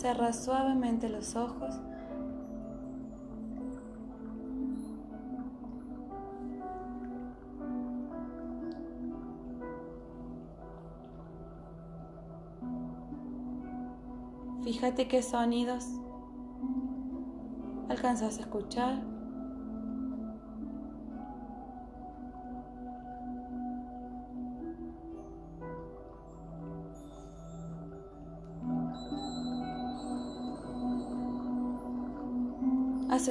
[0.00, 1.74] Cerra suavemente los ojos.
[14.64, 15.84] Fíjate qué sonidos
[17.90, 19.19] alcanzas a escuchar.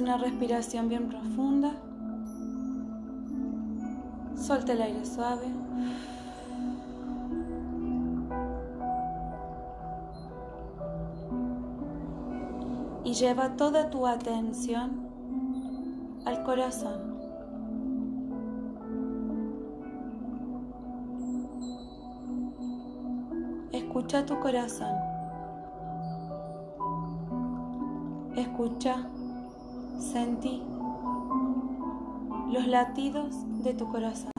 [0.10, 1.72] Una respiración bien profunda.
[4.36, 5.46] Suelta el aire suave.
[13.04, 15.08] Y lleva toda tu atención
[16.26, 17.14] al corazón.
[23.72, 24.96] Escucha tu corazón.
[28.36, 29.08] Escucha
[30.00, 30.64] Sentí
[32.52, 34.32] los latidos de tu corazón.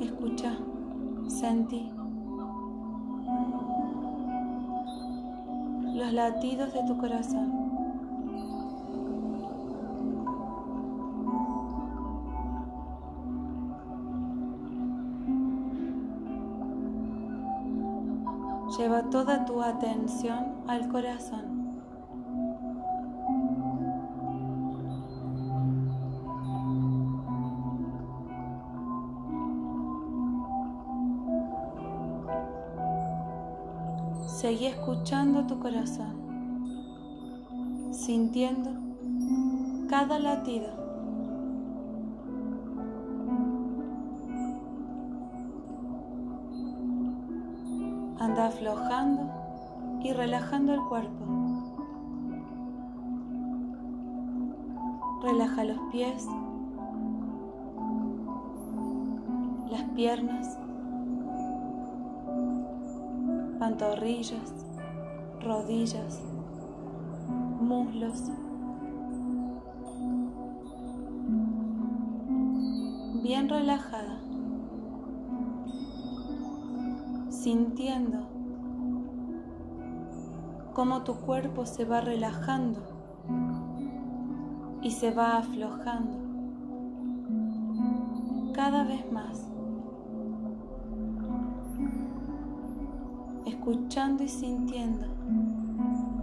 [0.00, 0.56] Escucha,
[1.28, 1.90] sentí
[5.94, 7.69] los latidos de tu corazón.
[19.08, 21.80] Toda tu atención al corazón.
[34.26, 36.14] Seguí escuchando tu corazón,
[37.92, 38.70] sintiendo
[39.88, 40.79] cada latido.
[50.02, 51.24] Y relajando el cuerpo.
[55.22, 56.26] Relaja los pies,
[59.70, 60.58] las piernas,
[63.60, 64.66] pantorrillas,
[65.40, 66.20] rodillas,
[67.60, 68.24] muslos.
[73.22, 74.18] Bien relajada.
[77.30, 78.39] sintiendo
[80.74, 82.80] cómo tu cuerpo se va relajando
[84.82, 86.18] y se va aflojando
[88.54, 89.50] cada vez más,
[93.46, 95.06] escuchando y sintiendo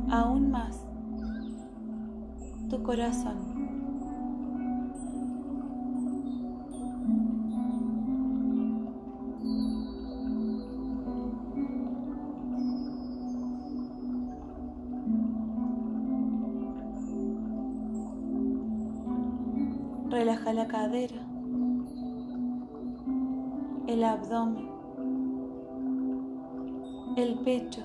[0.09, 0.85] aún más
[2.69, 3.66] tu corazón.
[20.53, 21.21] La cadera,
[23.85, 24.69] el abdomen,
[27.15, 27.81] el pecho,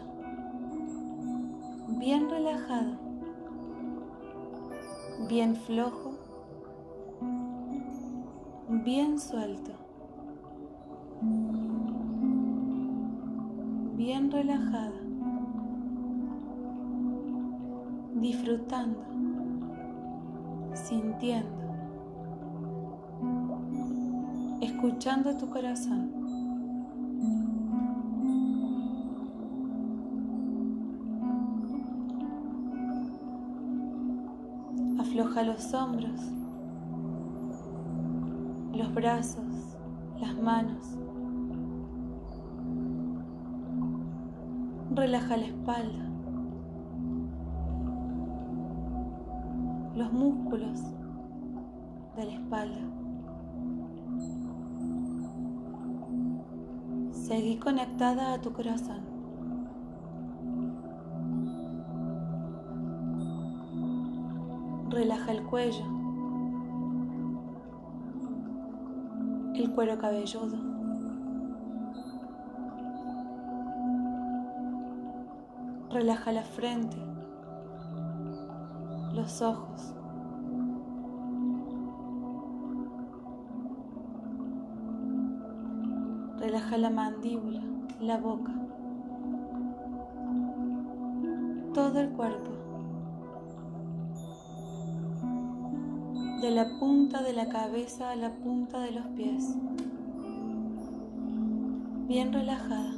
[1.98, 2.96] bien relajado,
[5.28, 6.12] bien flojo,
[8.68, 9.72] bien suelto,
[13.96, 15.00] bien relajada,
[18.14, 19.00] disfrutando,
[20.74, 21.61] sintiendo.
[24.82, 26.10] Escuchando tu corazón.
[34.98, 36.20] Afloja los hombros,
[38.74, 39.76] los brazos,
[40.20, 40.98] las manos.
[44.90, 46.08] Relaja la espalda,
[49.94, 50.80] los músculos
[52.16, 53.01] de la espalda.
[57.32, 59.00] Seguí conectada a tu corazón.
[64.90, 65.86] Relaja el cuello,
[69.54, 70.58] el cuero cabelludo.
[75.88, 76.98] Relaja la frente,
[79.14, 79.94] los ojos.
[86.76, 87.60] La mandíbula,
[88.00, 88.50] la boca,
[91.74, 92.50] todo el cuerpo,
[96.40, 99.54] de la punta de la cabeza a la punta de los pies.
[102.08, 102.92] bien relajada.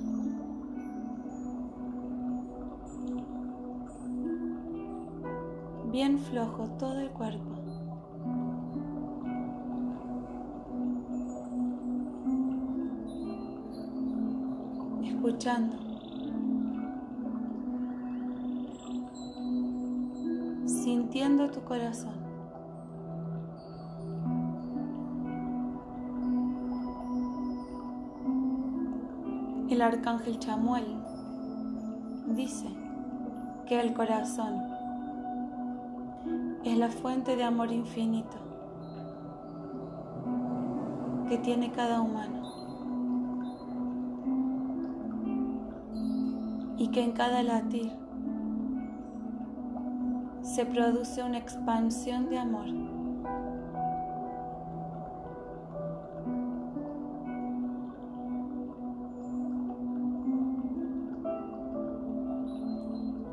[5.93, 7.64] Bien flojo todo el cuerpo.
[15.35, 15.77] Escuchando.
[20.65, 22.15] Sintiendo tu corazón.
[29.69, 30.87] El arcángel Chamuel
[32.37, 32.69] dice
[33.67, 34.63] que el corazón
[36.63, 38.37] es la fuente de amor infinito
[41.29, 42.64] que tiene cada humano
[46.95, 47.91] que en cada latir
[50.43, 52.67] se produce una expansión de amor.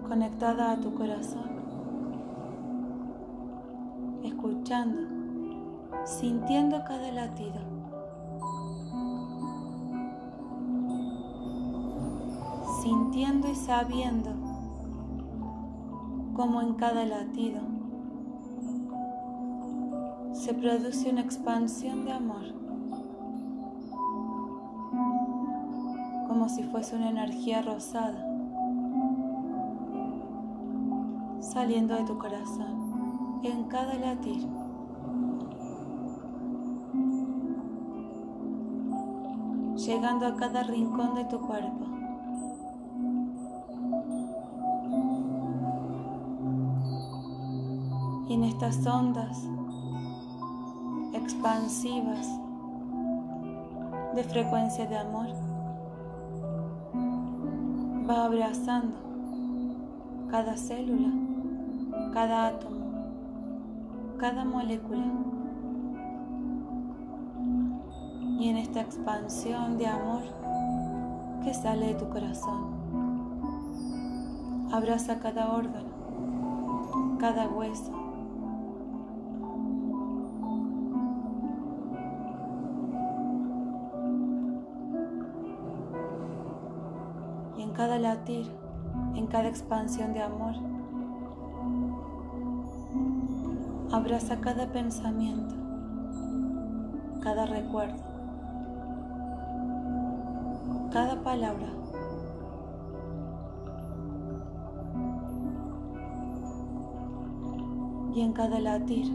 [0.07, 1.49] conectada a tu corazón,
[4.23, 5.01] escuchando,
[6.03, 7.70] sintiendo cada latido.
[13.11, 14.31] Sintiendo y sabiendo
[16.33, 17.59] cómo en cada latido
[20.31, 22.45] se produce una expansión de amor,
[26.29, 28.25] como si fuese una energía rosada
[31.41, 34.47] saliendo de tu corazón en cada latir.
[39.75, 42.00] Llegando a cada rincón de tu cuerpo.
[48.61, 49.43] Estas ondas
[51.13, 52.27] expansivas
[54.13, 55.29] de frecuencia de amor,
[58.07, 58.95] va abrazando
[60.29, 61.09] cada célula
[62.13, 62.81] cada átomo,
[64.19, 65.05] cada molécula.
[68.37, 70.21] Y en esta expansión de amor
[71.43, 72.75] que sale de tu corazón,
[74.71, 78.00] abraza cada órgano, cada hueso.
[87.81, 88.45] Cada latir,
[89.15, 90.53] en cada expansión de amor,
[93.91, 95.55] Abraza cada pensamiento,
[97.21, 97.97] cada recuerdo,
[100.91, 101.69] cada palabra.
[108.13, 109.11] Y en cada latir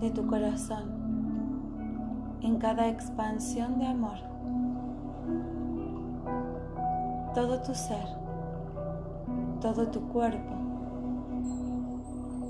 [0.00, 0.84] de tu corazón,
[2.40, 4.33] en cada expansión de amor,
[7.34, 8.06] todo tu ser,
[9.60, 10.54] todo tu cuerpo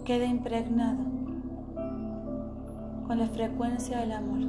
[0.05, 1.03] queda impregnado
[3.07, 4.41] con la frecuencia del amor.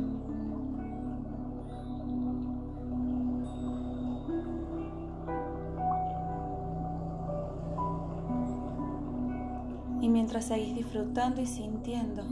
[10.02, 12.24] Y mientras seguís disfrutando y sintiendo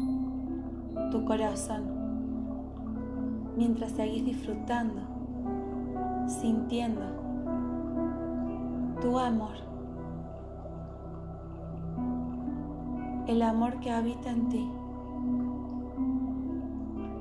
[1.09, 1.83] tu corazón,
[3.55, 5.01] mientras seguís disfrutando,
[6.27, 7.22] sintiendo
[9.03, 9.51] tu amor,
[13.27, 14.71] el amor que habita en ti,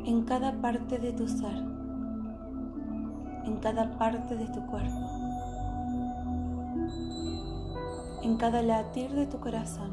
[0.05, 1.57] en cada parte de tu ser,
[3.47, 5.11] en cada parte de tu cuerpo,
[8.23, 9.91] en cada latir de tu corazón.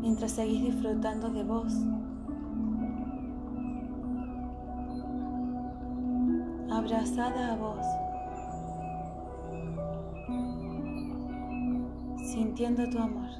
[0.00, 1.74] Mientras seguís disfrutando de vos,
[6.84, 7.86] abrazada a vos.
[12.16, 13.30] sintiendo tu amor.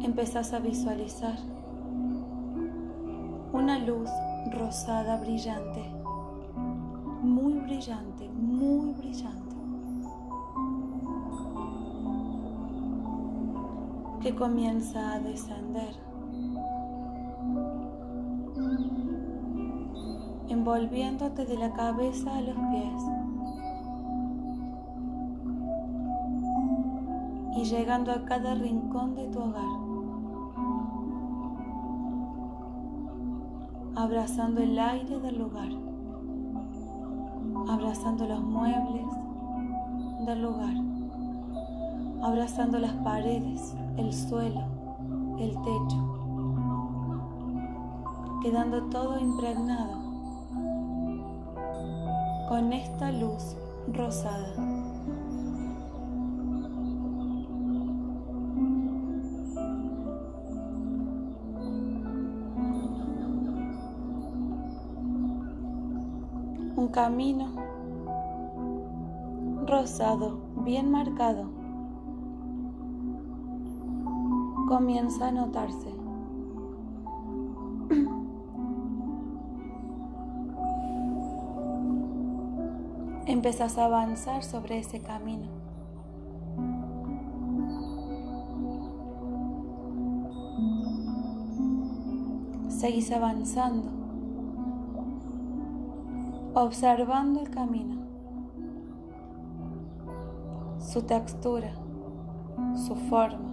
[0.00, 1.36] Empezás a visualizar
[3.52, 4.08] una luz
[4.52, 5.82] rosada brillante,
[7.22, 9.56] muy brillante, muy brillante,
[14.20, 16.11] que comienza a descender
[20.62, 23.02] envolviéndote de la cabeza a los pies.
[27.56, 29.64] Y llegando a cada rincón de tu hogar,
[33.96, 35.70] abrazando el aire del lugar,
[37.68, 39.06] abrazando los muebles
[40.26, 40.76] del lugar.
[42.22, 44.62] abrazando las paredes, el suelo,
[45.40, 45.98] el techo,
[48.44, 50.11] quedando todo impregnado
[52.48, 53.56] con esta luz
[53.88, 54.54] rosada.
[66.74, 67.46] Un camino
[69.66, 71.44] rosado, bien marcado,
[74.68, 75.91] comienza a notarse.
[83.44, 85.48] Empezás a avanzar sobre ese camino.
[92.68, 93.90] Seguís avanzando,
[96.54, 97.96] observando el camino,
[100.78, 101.72] su textura,
[102.76, 103.51] su forma.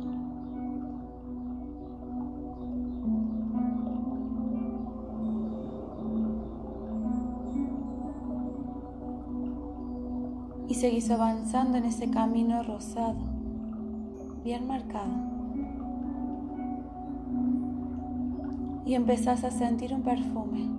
[10.79, 13.17] Seguís avanzando en ese camino rosado,
[14.45, 15.11] bien marcado.
[18.85, 20.69] Y empezás a sentir un perfume.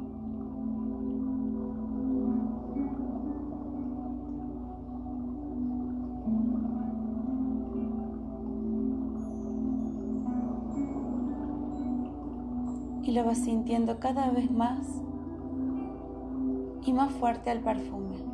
[13.02, 14.78] Y lo vas sintiendo cada vez más
[16.86, 18.29] y más fuerte el perfume.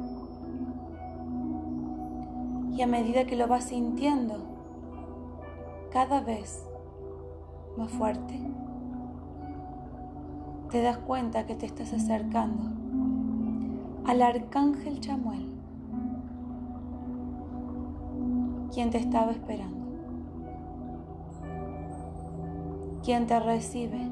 [2.76, 4.34] Y a medida que lo vas sintiendo
[5.90, 6.68] cada vez
[7.78, 8.38] más fuerte,
[10.70, 12.64] te das cuenta que te estás acercando
[14.04, 15.48] al arcángel Chamuel,
[18.74, 19.86] quien te estaba esperando,
[23.02, 24.02] quien te recibe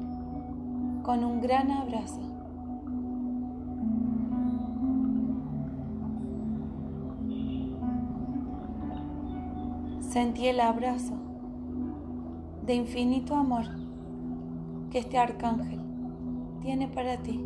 [1.03, 2.34] con un gran abrazo.
[10.15, 11.13] Sentí el abrazo
[12.65, 13.65] de infinito amor
[14.89, 15.81] que este arcángel
[16.61, 17.43] tiene para ti.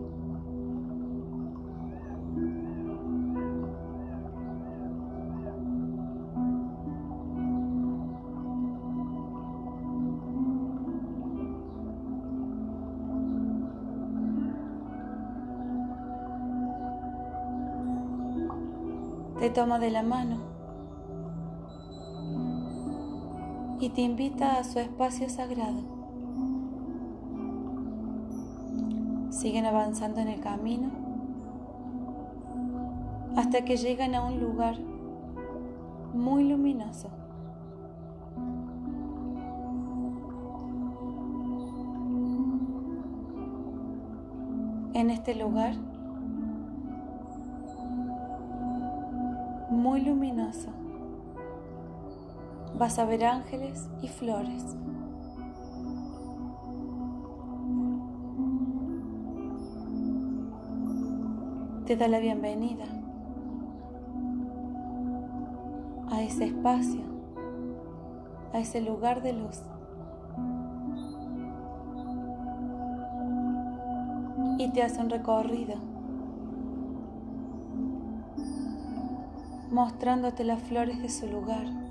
[19.40, 20.59] Te toma de la mano
[23.80, 25.82] y te invita a su espacio sagrado.
[29.30, 30.90] Siguen avanzando en el camino
[33.38, 34.76] hasta que llegan a un lugar
[36.14, 37.10] muy luminoso.
[44.94, 45.76] En este lugar
[49.70, 50.79] muy luminoso
[52.80, 54.78] vas a ver ángeles y flores.
[61.86, 62.86] Te da la bienvenida
[66.10, 67.02] a ese espacio,
[68.54, 69.62] a ese lugar de luz.
[74.58, 75.76] Y te hace un recorrido
[79.70, 81.89] mostrándote las flores de su lugar.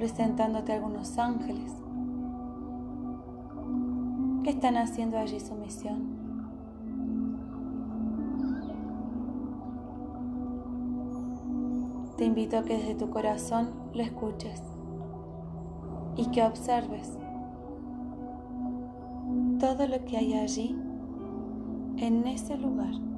[0.00, 1.74] Presentándote algunos ángeles
[4.42, 6.18] que están haciendo allí su misión.
[12.16, 14.62] Te invito a que desde tu corazón lo escuches
[16.16, 17.18] y que observes
[19.58, 20.78] todo lo que hay allí,
[21.98, 23.09] en ese lugar.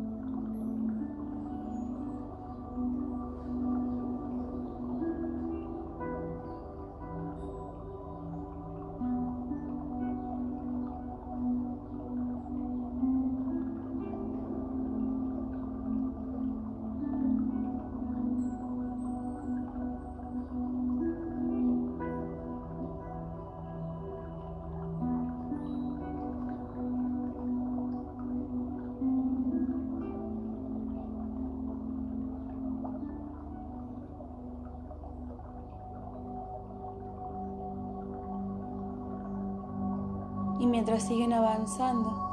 [41.02, 42.30] siguen avanzando.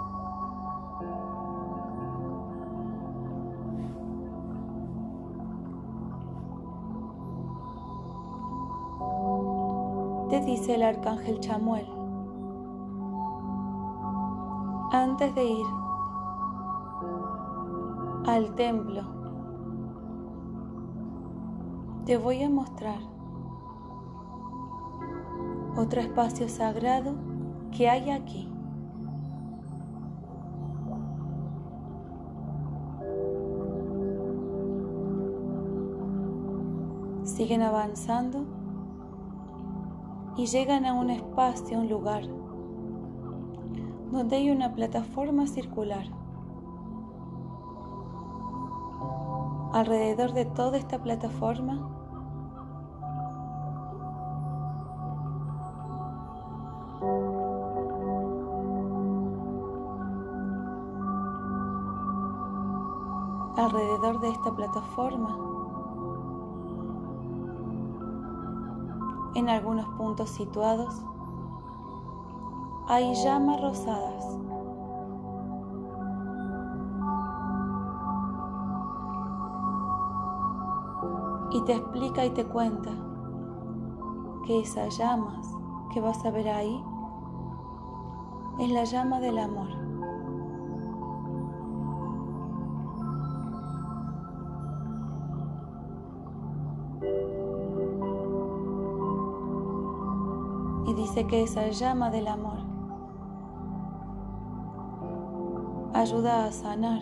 [10.29, 11.87] Te dice el arcángel Chamuel,
[14.91, 15.65] antes de ir
[18.27, 19.01] al templo,
[22.05, 22.99] te voy a mostrar
[25.75, 27.15] otro espacio sagrado
[27.75, 28.47] que hay aquí.
[37.39, 38.43] Siguen avanzando
[40.35, 42.23] y llegan a un espacio, un lugar,
[44.11, 46.03] donde hay una plataforma circular.
[49.71, 51.79] Alrededor de toda esta plataforma
[63.55, 65.58] alrededor de esta plataforma
[69.39, 70.93] En algunos puntos situados
[72.89, 74.37] hay llamas rosadas.
[81.51, 82.91] Y te explica y te cuenta
[84.45, 85.47] que esas llamas
[85.93, 86.83] que vas a ver ahí
[88.59, 89.78] es la llama del amor.
[100.99, 102.57] Dice que esa llama del amor
[105.93, 106.99] ayuda a sanar,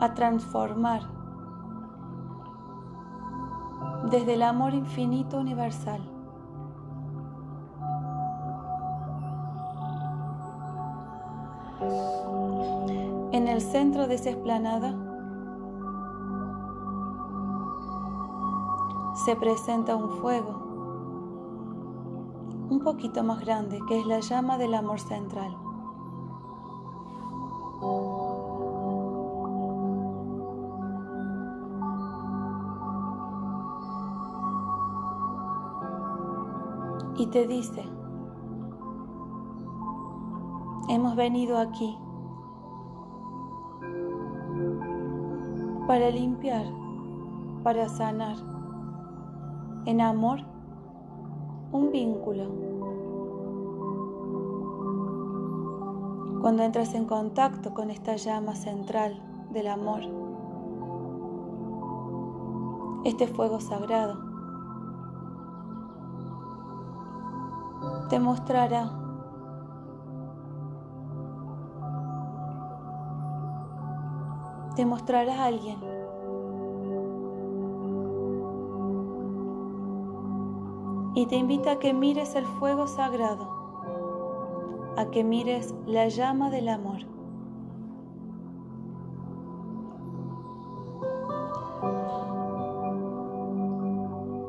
[0.00, 1.02] a transformar
[4.10, 6.00] desde el amor infinito universal.
[13.30, 14.96] En el centro de esa esplanada
[19.24, 20.67] se presenta un fuego
[22.78, 25.56] un poquito más grande, que es la llama del amor central.
[37.16, 37.82] Y te dice,
[40.88, 41.98] hemos venido aquí
[45.88, 46.64] para limpiar,
[47.64, 48.36] para sanar
[49.84, 50.38] en amor
[51.72, 52.67] un vínculo.
[56.48, 60.00] Cuando entras en contacto con esta llama central del amor,
[63.04, 64.16] este fuego sagrado,
[68.08, 68.90] te mostrará
[74.74, 75.78] te mostrará a alguien
[81.14, 83.57] y te invita a que mires el fuego sagrado,
[84.98, 86.98] a que mires la llama del amor.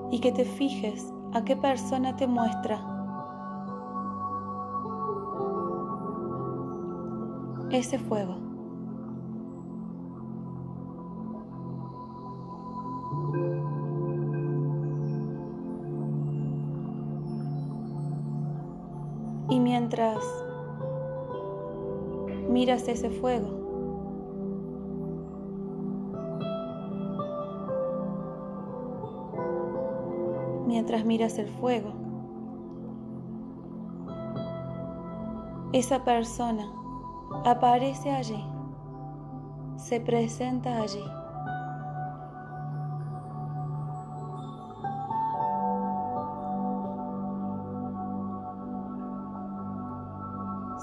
[0.09, 2.79] Y que te fijes a qué persona te muestra
[7.69, 8.35] ese fuego.
[19.51, 20.38] Y mientras
[22.69, 23.47] miras ese fuego,
[30.67, 31.89] mientras miras el fuego,
[35.73, 36.71] esa persona
[37.43, 38.45] aparece allí,
[39.77, 41.03] se presenta allí.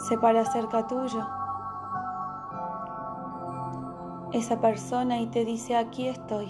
[0.09, 1.27] se para cerca tuyo
[4.38, 6.46] esa persona y te dice, aquí estoy.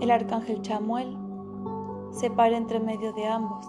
[0.00, 1.16] El arcángel Chamuel
[2.10, 3.68] se para entre medio de ambos.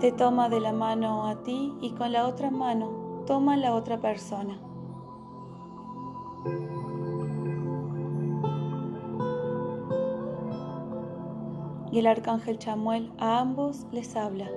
[0.00, 2.90] Te toma de la mano a ti y con la otra mano
[3.26, 4.58] toma a la otra persona.
[11.90, 14.48] Y el arcángel Chamuel a ambos les habla.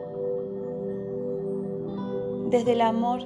[2.49, 3.21] Desde el amor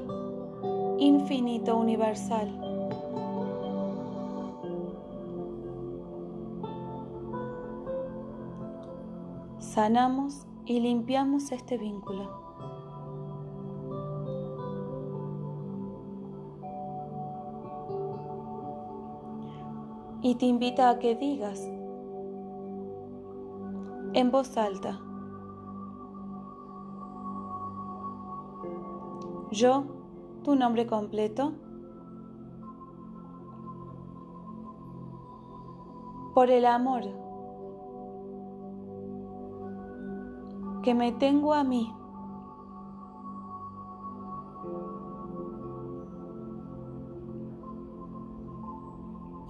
[0.97, 2.47] infinito universal.
[9.59, 12.47] Sanamos y limpiamos este vínculo.
[20.27, 21.69] y te invita a que digas
[24.17, 24.99] en voz alta,
[29.51, 29.84] yo,
[30.43, 31.53] tu nombre completo,
[36.34, 37.03] por el amor
[40.82, 41.93] que me tengo a mí.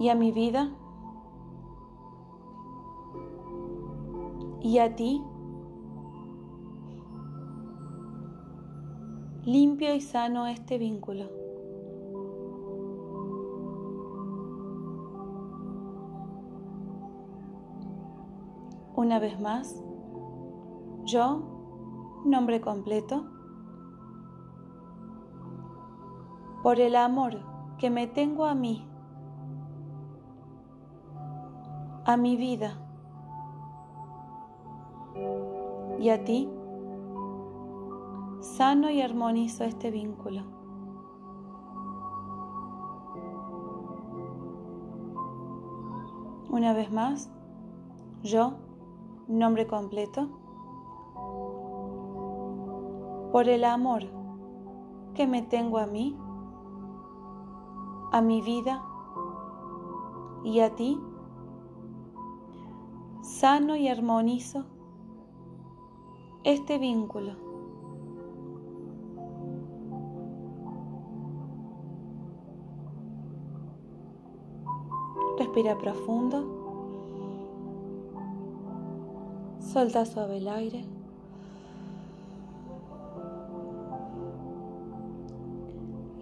[0.00, 0.70] y a mi vida
[4.60, 5.22] y a ti.
[9.44, 11.24] Limpio y sano este vínculo.
[18.94, 19.80] Una vez más,
[21.04, 21.42] yo,
[22.24, 23.24] nombre completo,
[26.62, 27.38] por el amor
[27.78, 28.84] que me tengo a mí
[32.04, 32.87] a mi vida
[35.98, 36.48] y a ti,
[38.40, 40.42] sano y armonizo este vínculo.
[46.50, 47.30] Una vez más,
[48.22, 48.54] yo,
[49.26, 50.28] nombre completo,
[53.32, 54.04] por el amor
[55.14, 56.16] que me tengo a mí,
[58.12, 58.82] a mi vida
[60.44, 61.00] y a ti,
[63.20, 64.64] sano y armonizo
[66.48, 67.32] este vínculo.
[75.38, 76.42] Respira profundo.
[79.60, 80.86] Solta suave el aire.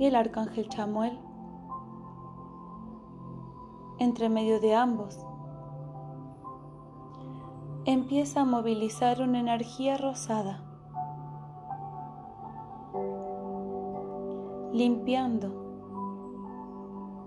[0.00, 1.16] Y el arcángel Chamuel
[4.00, 5.24] entre medio de ambos
[7.86, 10.60] empieza a movilizar una energía rosada,
[14.72, 15.64] limpiando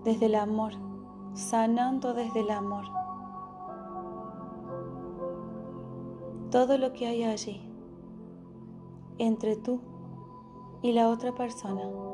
[0.04, 0.74] desde el amor,
[1.32, 2.84] sanando desde el amor
[6.50, 7.62] todo lo que hay allí
[9.16, 9.80] entre tú
[10.82, 12.09] y la otra persona.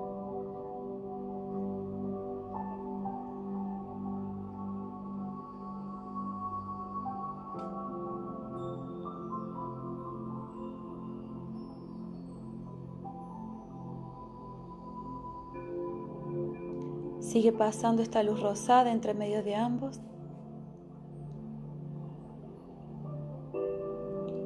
[17.36, 20.00] Sigue pasando esta luz rosada entre medio de ambos.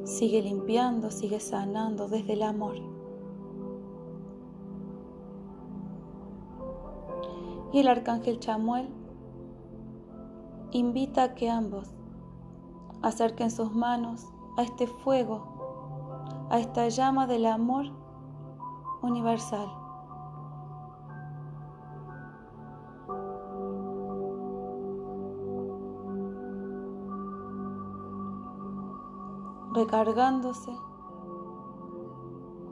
[0.02, 2.74] Sigue limpiando, sigue sanando desde el amor.
[7.72, 8.88] Y el arcángel Chamuel
[10.72, 11.94] invita a que ambos
[13.02, 14.26] acerquen sus manos
[14.56, 17.86] a este fuego, a esta llama del amor
[19.00, 19.79] universal.
[29.72, 30.72] Recargándose,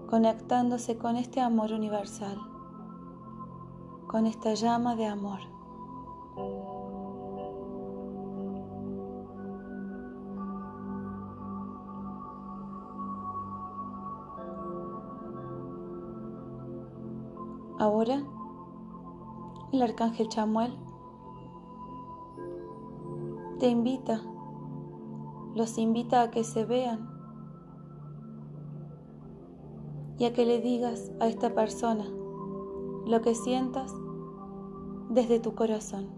[0.09, 2.41] conectándose con este amor universal,
[4.09, 5.41] con esta llama de amor.
[17.79, 18.25] Ahora,
[19.73, 20.77] el arcángel Chamuel
[23.61, 24.21] te invita
[25.59, 27.11] los invita a que se vean
[30.17, 32.05] y a que le digas a esta persona
[33.07, 33.93] lo que sientas
[35.11, 36.18] desde tu corazón.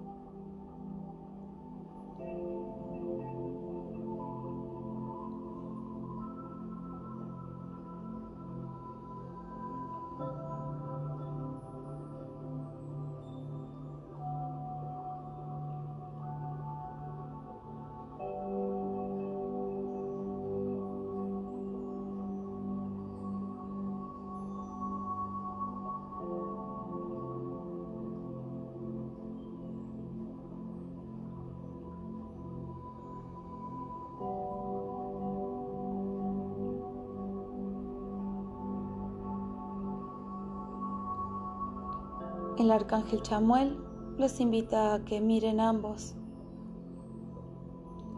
[42.71, 43.77] El arcángel Chamuel
[44.17, 46.15] los invita a que miren ambos.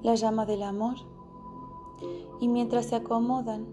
[0.03, 0.97] La llama del amor.
[2.39, 3.65] Y mientras se acomodan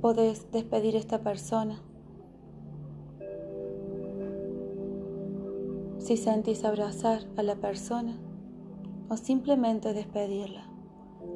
[0.00, 1.80] podés despedir a esta persona.
[5.98, 8.18] Si sentís abrazar a la persona
[9.08, 10.68] o simplemente despedirla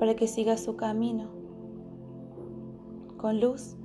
[0.01, 1.29] para que siga su camino
[3.19, 3.77] con luz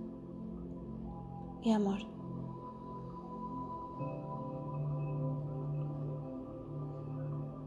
[1.62, 2.19] y amor.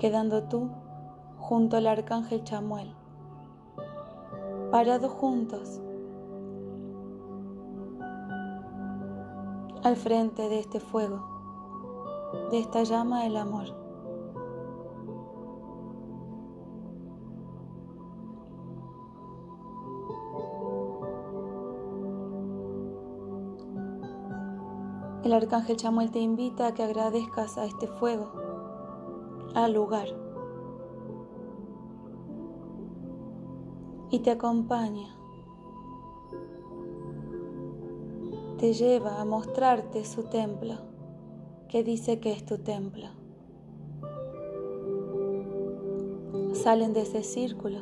[0.02, 0.68] Quedando tú
[1.38, 2.92] junto al arcángel Chamuel,
[4.72, 5.80] parados juntos
[9.84, 11.22] al frente de este fuego,
[12.50, 13.66] de esta llama del amor.
[25.22, 28.41] El arcángel Chamuel te invita a que agradezcas a este fuego,
[29.54, 30.08] al lugar,
[34.10, 35.08] y te acompaña,
[38.58, 40.74] te lleva a mostrarte su templo,
[41.68, 43.08] que dice que es tu templo.
[46.52, 47.80] Salen de ese círculo,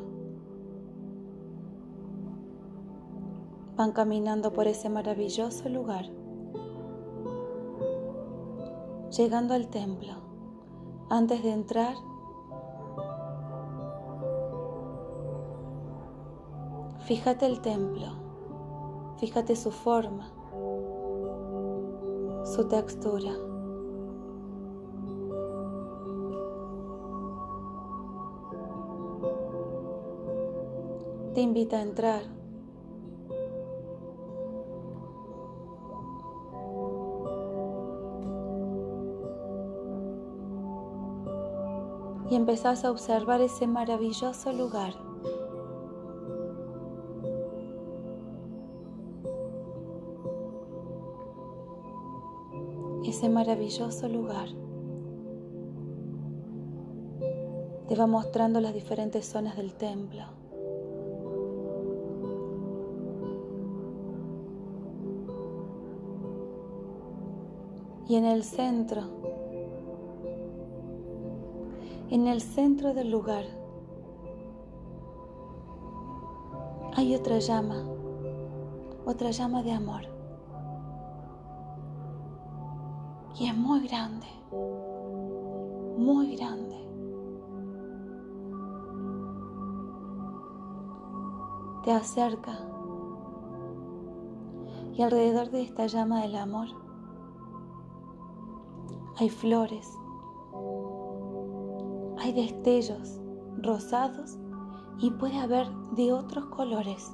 [3.77, 6.07] van caminando por ese maravilloso lugar
[9.11, 10.30] llegando al templo,
[11.11, 11.96] antes de entrar,
[17.01, 18.07] fíjate el templo,
[19.18, 20.31] fíjate su forma,
[22.44, 23.33] su textura.
[31.35, 32.39] Te invita a entrar
[42.40, 44.94] empezás a observar ese maravilloso lugar.
[53.05, 54.48] Ese maravilloso lugar
[57.88, 60.22] te va mostrando las diferentes zonas del templo.
[68.09, 69.20] Y en el centro
[72.11, 73.44] en el centro del lugar
[76.96, 77.85] hay otra llama,
[79.07, 80.03] otra llama de amor.
[83.38, 84.27] Y es muy grande,
[85.96, 86.77] muy grande.
[91.85, 92.59] Te acerca
[94.94, 96.68] y alrededor de esta llama del amor
[99.16, 100.00] hay flores
[102.33, 103.21] destellos
[103.62, 104.38] rosados
[104.99, 107.11] y puede haber de otros colores.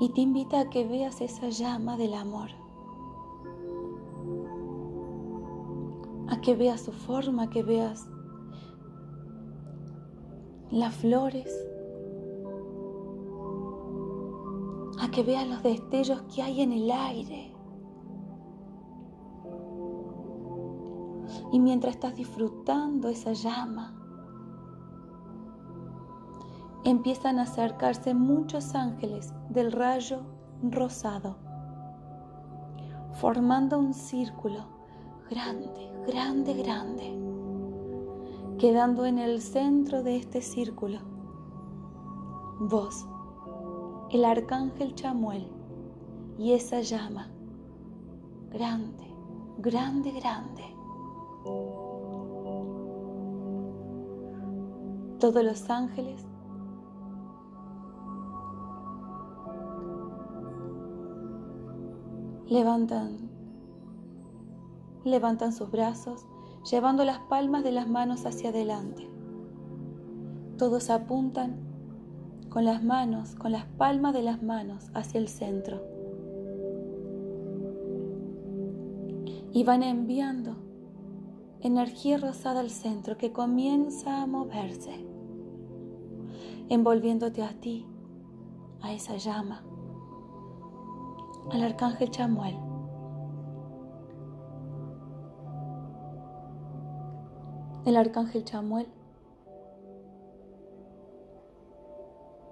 [0.00, 2.50] Y te invita a que veas esa llama del amor,
[6.28, 8.08] a que veas su forma, a que veas
[10.72, 11.54] las flores,
[14.98, 17.51] a que veas los destellos que hay en el aire.
[21.52, 23.94] Y mientras estás disfrutando esa llama,
[26.82, 30.22] empiezan a acercarse muchos ángeles del rayo
[30.62, 31.36] rosado,
[33.20, 34.64] formando un círculo
[35.28, 37.18] grande, grande, grande,
[38.58, 41.00] quedando en el centro de este círculo.
[42.60, 43.06] Vos,
[44.10, 45.50] el arcángel Chamuel
[46.38, 47.30] y esa llama,
[48.50, 49.14] grande,
[49.58, 50.71] grande, grande
[55.18, 56.26] todos los ángeles.
[62.48, 63.30] Levantan
[65.04, 66.26] levantan sus brazos
[66.70, 69.08] llevando las palmas de las manos hacia adelante.
[70.58, 71.72] Todos apuntan
[72.52, 75.80] con las manos con las palmas de las manos hacia el centro.
[79.52, 80.56] Y van enviando
[81.62, 85.06] energía rosada al centro que comienza a moverse,
[86.68, 87.86] envolviéndote a ti,
[88.80, 89.62] a esa llama,
[91.52, 92.56] al arcángel Chamuel.
[97.84, 98.88] El arcángel Chamuel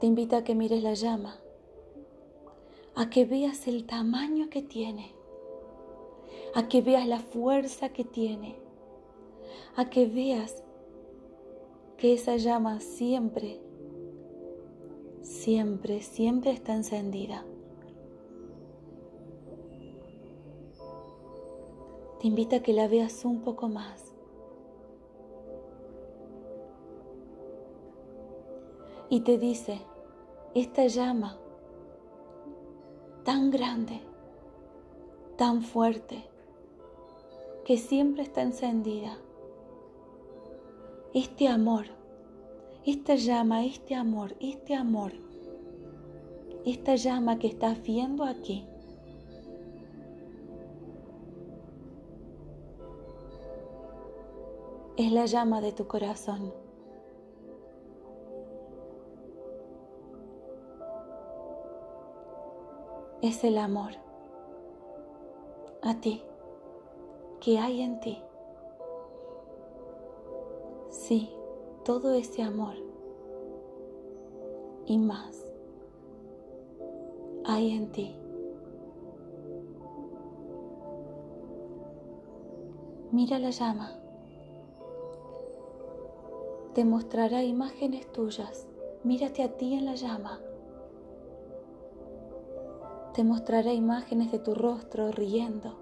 [0.01, 1.35] te invita a que mires la llama,
[2.95, 5.17] a que veas el tamaño que tiene,
[6.55, 8.70] a que veas la fuerza que tiene
[9.77, 10.63] a que veas
[11.97, 13.61] que esa llama siempre,
[15.23, 17.45] siempre, siempre está encendida.
[22.21, 24.15] te invita a que la veas un poco más.
[29.09, 29.81] Y te dice,
[30.55, 31.39] esta llama
[33.25, 34.03] tan grande,
[35.37, 36.23] tan fuerte,
[37.65, 39.17] que siempre está encendida,
[41.13, 41.87] este amor,
[42.87, 45.13] esta llama, este amor, este amor,
[46.65, 48.67] esta llama que estás viendo aquí,
[54.97, 56.53] es la llama de tu corazón.
[63.23, 63.93] Es el amor
[65.83, 66.23] a ti
[67.41, 68.23] que hay en ti.
[71.11, 71.29] Sí,
[71.85, 72.75] todo ese amor
[74.87, 75.45] y más
[77.45, 78.15] hay en ti.
[83.11, 84.01] Mira la llama
[86.75, 88.69] te mostrará imágenes tuyas.
[89.03, 90.39] Mírate a ti en la llama.
[93.15, 95.75] Te mostrará imágenes de tu rostro riendo,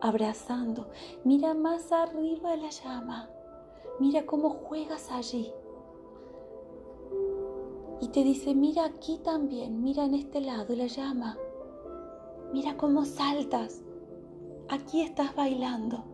[0.00, 0.86] abrazando.
[1.24, 3.33] Mira más arriba la llama.
[4.00, 5.52] Mira cómo juegas allí.
[8.00, 11.38] Y te dice, mira aquí también, mira en este lado la llama.
[12.52, 13.82] Mira cómo saltas.
[14.68, 16.04] Aquí estás bailando.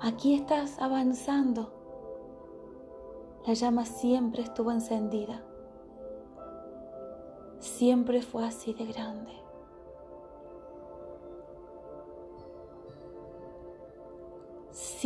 [0.00, 1.72] Aquí estás avanzando.
[3.46, 5.42] La llama siempre estuvo encendida.
[7.58, 9.45] Siempre fue así de grande.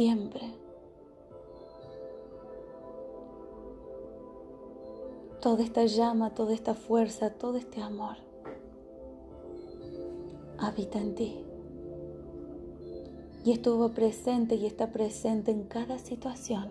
[0.01, 0.41] Siempre.
[5.43, 8.17] Toda esta llama, toda esta fuerza, todo este amor
[10.57, 11.45] habita en ti
[13.45, 16.71] y estuvo presente y está presente en cada situación.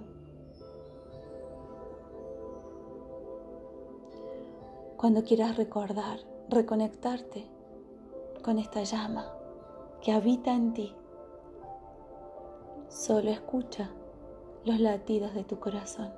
[4.98, 6.18] Cuando quieras recordar,
[6.50, 7.46] reconectarte
[8.42, 9.32] con esta llama
[10.02, 10.96] que habita en ti,
[12.90, 13.92] solo escucha
[14.66, 16.12] los latidos de tu corazón.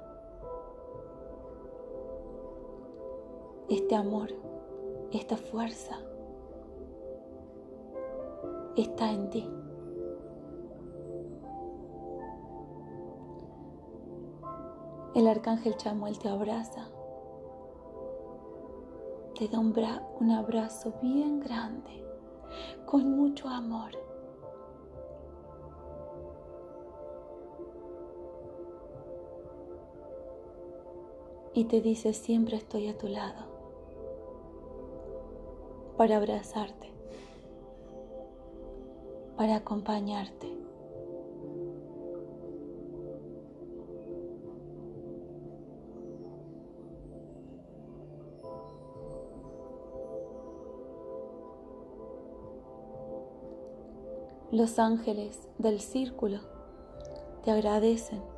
[3.69, 4.29] Este amor,
[5.11, 5.99] esta fuerza
[8.75, 9.49] está en ti.
[15.13, 16.87] El arcángel Chamuel te abraza,
[19.37, 19.73] te da un,
[20.21, 22.05] un abrazo bien grande,
[22.85, 23.91] con mucho amor.
[31.53, 33.51] Y te dice, siempre estoy a tu lado
[35.97, 36.89] para abrazarte,
[39.35, 40.61] para acompañarte.
[54.51, 56.39] Los ángeles del círculo
[57.45, 58.30] te agradecen.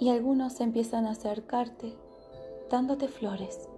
[0.00, 1.94] Y algunos empiezan a acercarte
[2.70, 3.68] dándote flores.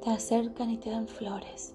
[0.00, 1.74] Te acercan y te dan flores.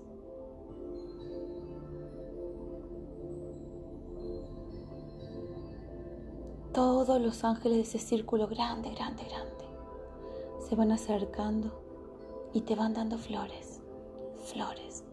[6.73, 9.65] Todos los ángeles de ese círculo grande, grande, grande
[10.69, 11.71] se van acercando
[12.53, 13.81] y te van dando flores,
[14.45, 15.03] flores,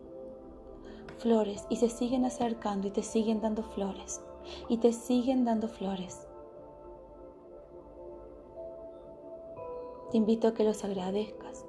[1.19, 4.21] flores y se siguen acercando y te siguen dando flores
[4.69, 6.27] y te siguen dando flores.
[10.11, 11.65] Te invito a que los agradezcas.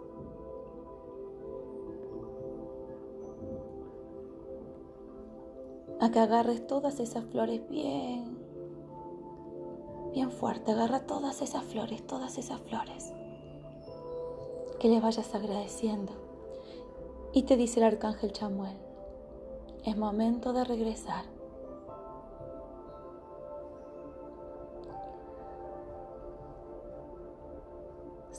[6.00, 8.38] A que agarres todas esas flores bien,
[10.14, 10.72] bien fuerte.
[10.72, 13.14] Agarra todas esas flores, todas esas flores
[14.80, 16.14] que le vayas agradeciendo.
[17.34, 18.78] Y te dice el arcángel Chamuel,
[19.84, 21.35] es momento de regresar.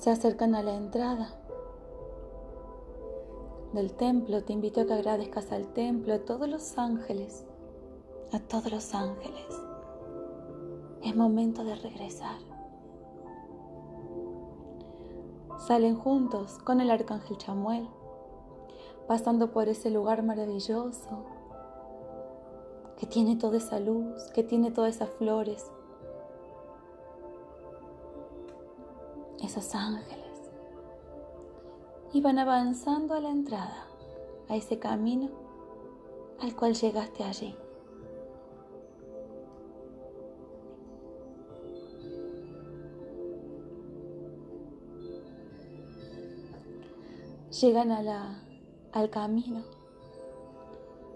[0.07, 1.34] Se acercan a la entrada
[3.72, 4.44] del templo.
[4.44, 7.44] Te invito a que agradezcas al templo, a todos los ángeles,
[8.32, 9.48] a todos los ángeles.
[11.02, 12.38] Es momento de regresar
[15.59, 17.88] salen juntos con el arcángel Chamuel,
[19.09, 21.24] pasando por ese lugar maravilloso
[22.96, 25.68] que tiene toda esa luz, que tiene todas esas flores,
[29.47, 30.26] esos ángeles,
[32.12, 33.86] y van avanzando a la entrada,
[34.49, 35.28] a ese camino
[36.40, 37.55] al cual llegaste allí.
[47.61, 48.42] Llegan a la,
[48.92, 49.62] al camino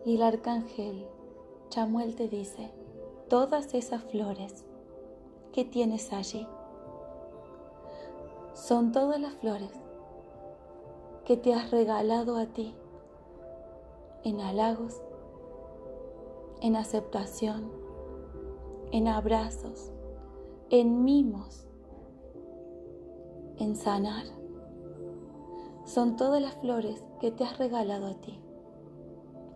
[0.06, 1.06] y el arcángel
[1.68, 2.70] Chamuel te dice,
[3.28, 4.64] todas esas flores
[5.52, 6.46] que tienes allí
[8.54, 9.72] son todas las flores
[11.24, 12.74] que te has regalado a ti
[14.24, 15.00] en halagos,
[16.60, 17.70] en aceptación,
[18.92, 19.92] en abrazos,
[20.70, 21.66] en mimos,
[23.58, 24.24] en sanar.
[25.84, 28.38] Son todas las flores que te has regalado a ti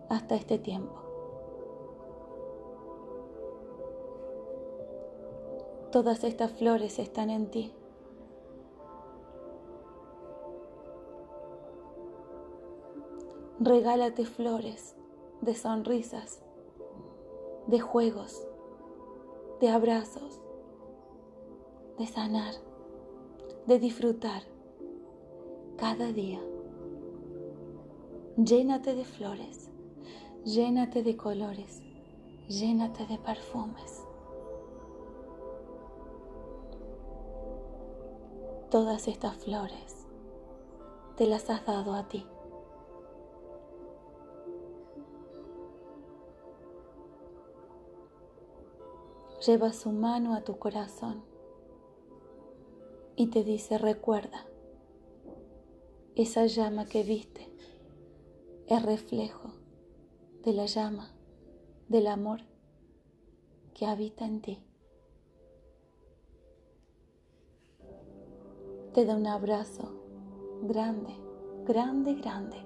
[0.09, 0.93] hasta este tiempo.
[5.91, 7.73] Todas estas flores están en ti.
[13.65, 14.95] Regálate flores
[15.41, 16.39] de sonrisas,
[17.65, 18.45] de juegos,
[19.59, 20.39] de abrazos,
[21.97, 22.53] de sanar,
[23.65, 24.43] de disfrutar
[25.77, 26.39] cada día.
[28.37, 29.71] Llénate de flores,
[30.43, 31.81] llénate de colores,
[32.47, 34.05] llénate de perfumes.
[38.69, 40.05] Todas estas flores
[41.15, 42.27] te las has dado a ti.
[49.39, 51.23] Lleva su mano a tu corazón
[53.15, 54.45] y te dice, recuerda,
[56.15, 57.49] esa llama que viste
[58.67, 59.53] es reflejo
[60.43, 61.11] de la llama
[61.87, 62.41] del amor
[63.73, 64.59] que habita en ti.
[68.93, 69.91] Te da un abrazo
[70.63, 71.13] grande,
[71.65, 72.57] grande, grande.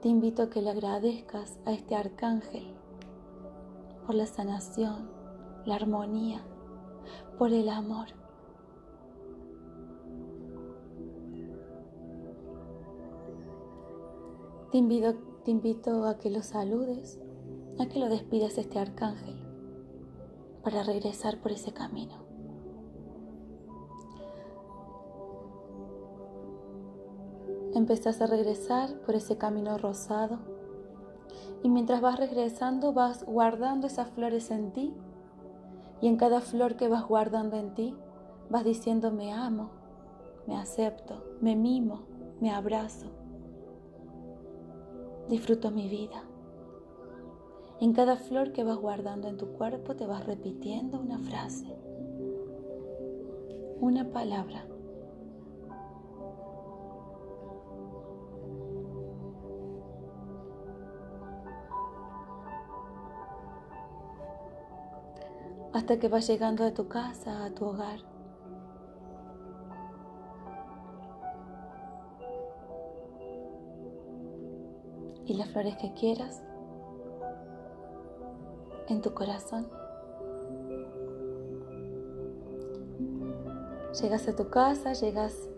[0.00, 2.81] Te invito a que le agradezcas a este arcángel
[4.06, 5.08] por la sanación,
[5.64, 6.42] la armonía,
[7.38, 8.08] por el amor.
[14.70, 17.20] Te invito, te invito a que lo saludes,
[17.78, 19.36] a que lo despidas este arcángel
[20.62, 22.22] para regresar por ese camino.
[27.74, 30.51] Empezás a regresar por ese camino rosado
[31.62, 34.94] y mientras vas regresando vas guardando esas flores en ti.
[36.00, 37.94] Y en cada flor que vas guardando en ti,
[38.50, 39.70] vas diciendo me amo,
[40.46, 42.00] me acepto, me mimo,
[42.40, 43.06] me abrazo.
[45.28, 46.24] Disfruto mi vida.
[47.80, 51.76] En cada flor que vas guardando en tu cuerpo te vas repitiendo una frase,
[53.80, 54.66] una palabra
[65.72, 68.00] hasta que vas llegando a tu casa, a tu hogar.
[75.24, 76.42] Y las flores que quieras
[78.88, 79.66] en tu corazón.
[84.00, 85.48] Llegas a tu casa, llegas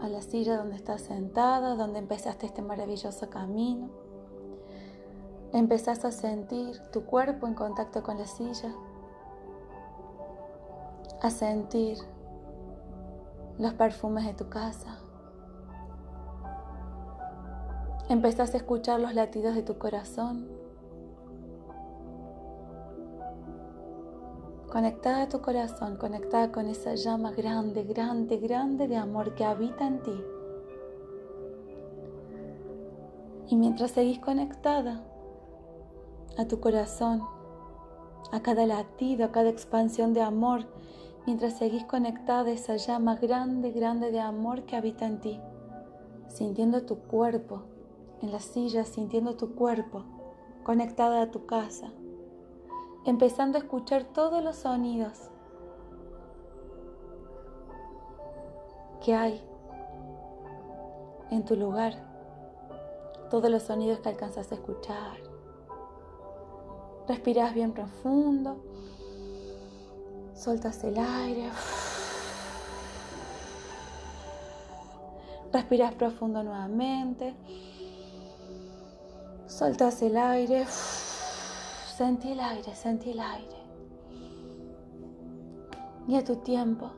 [0.00, 3.90] a la silla donde estás sentada, donde empezaste este maravilloso camino.
[5.52, 8.72] Empezás a sentir tu cuerpo en contacto con la silla
[11.20, 11.98] a sentir
[13.58, 14.98] los perfumes de tu casa.
[18.08, 20.48] Empezás a escuchar los latidos de tu corazón.
[24.72, 29.86] Conectada a tu corazón, conectada con esa llama grande, grande, grande de amor que habita
[29.86, 30.24] en ti.
[33.48, 35.02] Y mientras seguís conectada
[36.38, 37.22] a tu corazón,
[38.32, 40.66] a cada latido, a cada expansión de amor
[41.30, 45.40] mientras seguís conectada a esa llama grande, grande de amor que habita en ti,
[46.26, 47.62] sintiendo tu cuerpo
[48.20, 50.02] en la silla, sintiendo tu cuerpo
[50.64, 51.92] conectada a tu casa,
[53.04, 55.30] empezando a escuchar todos los sonidos
[59.00, 59.40] que hay
[61.30, 61.94] en tu lugar,
[63.30, 65.18] todos los sonidos que alcanzas a escuchar.
[67.06, 68.69] Respiras bien profundo
[70.40, 71.50] Soltas el aire.
[75.52, 77.34] Respiras profundo nuevamente.
[79.46, 80.64] Soltas el aire.
[81.94, 83.56] Sentí el aire, sentí el aire.
[86.08, 86.90] Y a tu tiempo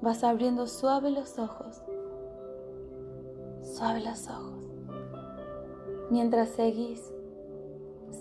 [0.00, 1.82] vas abriendo suave los ojos,
[3.62, 4.62] suave los ojos,
[6.08, 7.02] mientras seguís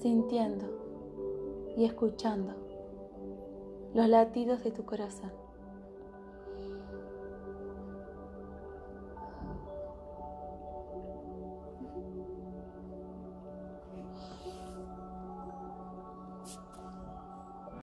[0.02, 0.66] sintiendo
[1.78, 2.67] y escuchando
[3.94, 5.47] los latidos de tu corazón.